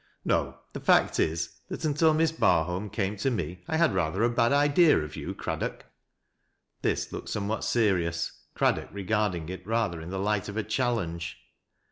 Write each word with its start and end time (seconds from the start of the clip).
"No, 0.25 0.57
the 0.73 0.79
fact 0.79 1.19
is 1.19 1.57
that 1.67 1.85
until 1.85 2.15
Miss 2.15 2.31
Barholm 2.31 2.91
came 2.91 3.17
to 3.17 3.29
me 3.29 3.61
1 3.67 3.77
liad 3.79 3.93
rather 3.93 4.23
a 4.23 4.31
bad 4.31 4.51
idea 4.51 4.97
of 4.97 5.15
you, 5.15 5.35
Craddock." 5.35 5.85
This 6.81 7.11
looked 7.13 7.29
somewhat 7.29 7.63
serious, 7.63 8.31
Craddock 8.55 8.89
regarding 8.91 9.47
it 9.49 9.61
rather 9.63 10.01
in 10.01 10.09
the 10.09 10.17
light 10.17 10.49
of 10.49 10.57
a 10.57 10.63
challenge. 10.63 11.37